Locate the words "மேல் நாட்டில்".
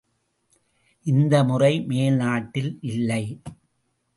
1.81-2.71